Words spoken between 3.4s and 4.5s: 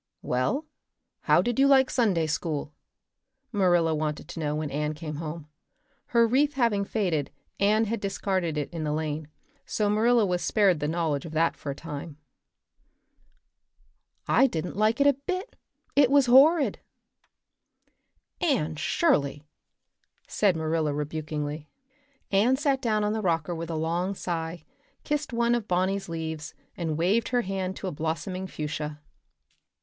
Marilla wanted to